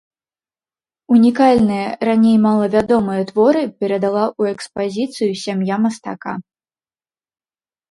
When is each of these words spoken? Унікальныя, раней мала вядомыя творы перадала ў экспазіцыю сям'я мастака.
Унікальныя, 1.15 1.89
раней 2.09 2.37
мала 2.45 2.65
вядомыя 2.77 3.27
творы 3.29 3.63
перадала 3.83 4.25
ў 4.39 4.57
экспазіцыю 4.57 5.31
сям'я 5.45 5.75
мастака. 5.87 6.33